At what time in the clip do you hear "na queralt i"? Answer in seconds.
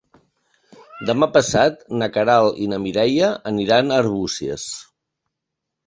2.03-2.71